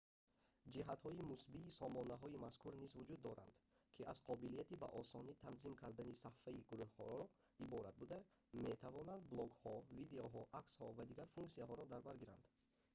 [0.73, 3.55] ҷиҳатҳои мусбии сомонаҳои мазкур низ вуҷуд доранд
[3.95, 7.21] ки аз қобилияти ба осонӣ танзим кардани сафҳаи гурӯҳро
[7.65, 8.19] иборат буда
[8.67, 12.45] метавонанд блогҳо видеоҳо аксҳо ва дигар функсияҳоро дар бар гиранд